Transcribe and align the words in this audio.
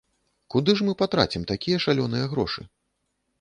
Куды 0.53 0.73
ж 0.79 0.87
мы 0.87 0.95
патрацім 1.01 1.45
такія 1.51 1.77
шалёныя 1.85 2.25
грошы? 2.33 2.67